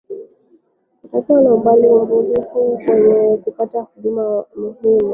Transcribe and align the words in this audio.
kutakuwa 1.01 1.41
na 1.41 1.53
umbali 1.55 1.87
na 1.87 1.93
usumbufu 1.93 2.71
mkubwa 2.71 3.15
kwenye 3.15 3.37
kupata 3.37 3.79
huduma 3.81 4.43
muhimu 4.55 5.09